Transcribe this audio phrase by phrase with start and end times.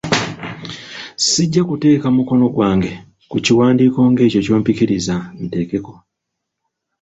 [1.27, 2.91] Sijja kuteeka mukono gwange
[3.29, 5.93] ku kiwandiiko ng’ekyo ky'ompikiriza nteekeko.